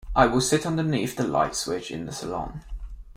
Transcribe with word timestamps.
I 0.15 0.25
will 0.25 0.41
sit 0.41 0.65
underneath 0.65 1.15
the 1.15 1.27
light 1.27 1.55
switch 1.55 1.91
in 1.91 2.07
the 2.07 2.11
salon. 2.11 2.63